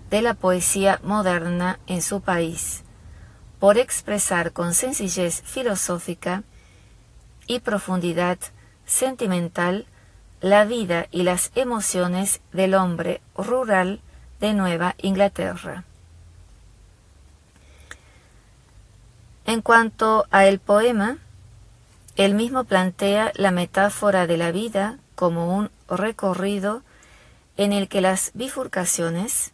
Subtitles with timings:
[0.10, 2.86] de la poesía moderna en su país,
[3.60, 6.44] por expresar con sencillez filosófica
[7.48, 8.38] y profundidad
[8.86, 9.86] sentimental
[10.42, 14.02] la vida y las emociones del hombre rural
[14.42, 15.86] de Nueva Inglaterra.
[19.46, 21.18] En cuanto a el poema,
[22.16, 26.84] él mismo plantea la metáfora de la vida como un recorrido
[27.58, 29.54] en el que las bifurcaciones,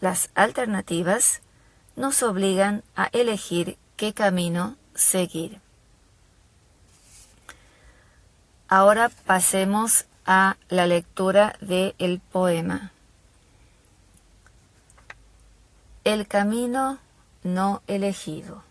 [0.00, 1.42] las alternativas,
[1.96, 5.60] nos obligan a elegir qué camino seguir.
[8.72, 12.92] Ahora pasemos a la lectura del el poema.
[16.04, 16.98] El camino
[17.42, 18.62] no elegido.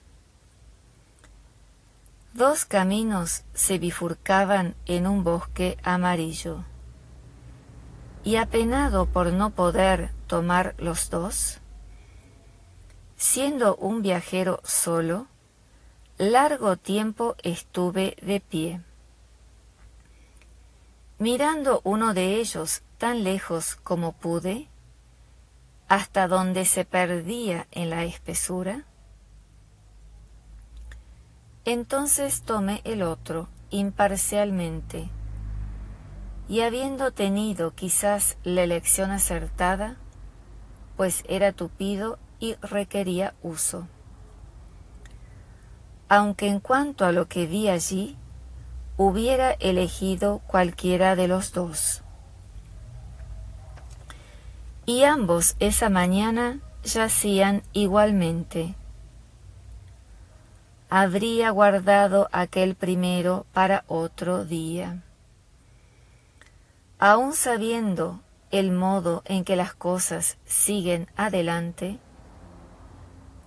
[2.33, 6.63] Dos caminos se bifurcaban en un bosque amarillo,
[8.23, 11.57] y apenado por no poder tomar los dos,
[13.17, 15.27] siendo un viajero solo,
[16.17, 18.81] largo tiempo estuve de pie.
[21.19, 24.69] Mirando uno de ellos tan lejos como pude,
[25.89, 28.85] hasta donde se perdía en la espesura,
[31.65, 35.09] entonces tomé el otro imparcialmente,
[36.47, 39.97] y habiendo tenido quizás la elección acertada,
[40.95, 43.89] pues era tupido y requería uso.
[46.07, 48.17] Aunque en cuanto a lo que vi allí,
[48.99, 52.01] hubiera elegido cualquiera de los dos.
[54.85, 58.75] Y ambos esa mañana yacían igualmente.
[60.89, 65.01] Habría guardado aquel primero para otro día.
[66.99, 68.19] Aun sabiendo
[68.51, 71.99] el modo en que las cosas siguen adelante,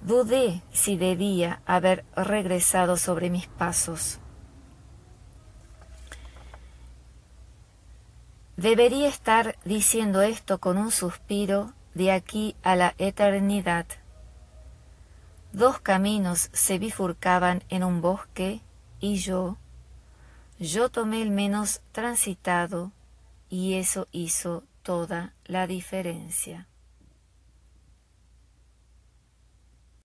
[0.00, 4.21] dudé si debía haber regresado sobre mis pasos.
[8.56, 13.86] Debería estar diciendo esto con un suspiro de aquí a la eternidad.
[15.52, 18.60] Dos caminos se bifurcaban en un bosque
[19.00, 19.56] y yo,
[20.58, 22.92] yo tomé el menos transitado
[23.48, 26.66] y eso hizo toda la diferencia.